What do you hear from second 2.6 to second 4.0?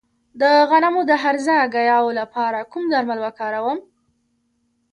کوم درمل وکاروم؟